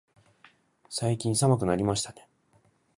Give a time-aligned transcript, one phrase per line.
[0.89, 2.27] 最近寒くなりましたね。